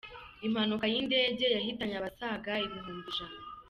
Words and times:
Impanuka 0.47 0.85
y’indege 0.93 1.45
yahitanye 1.55 1.95
abasaga 1.97 2.51
ibihumbi 2.65 3.07
ijana 3.11 3.37